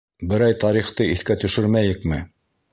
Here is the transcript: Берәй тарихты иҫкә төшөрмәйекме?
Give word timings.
Берәй 0.31 0.55
тарихты 0.63 1.07
иҫкә 1.17 1.39
төшөрмәйекме? 1.45 2.23